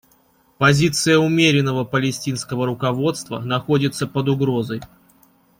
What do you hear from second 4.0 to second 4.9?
под угрозой.